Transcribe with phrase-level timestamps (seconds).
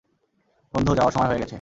[0.73, 1.49] বন্ধু, যাওয়ার সময় হয়ে গেছে।